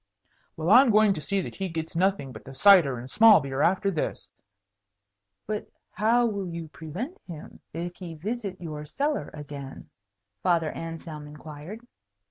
[0.57, 3.61] "Well, I'm going to see that he gets nothing but the cider and small beer
[3.61, 4.27] after this."
[5.45, 9.91] "But how will you prevent him, if he visit your cellar again?"
[10.41, 11.85] Father Anselm inquired.